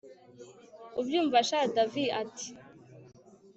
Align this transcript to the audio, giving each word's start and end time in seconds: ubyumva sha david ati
ubyumva 0.99 1.37
sha 1.47 1.59
david 1.75 2.09
ati 2.21 2.47